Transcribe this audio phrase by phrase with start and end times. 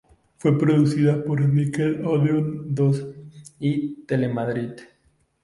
[0.39, 3.05] Fue producida por Nickel Odeón Dos
[3.59, 4.71] y Telemadrid.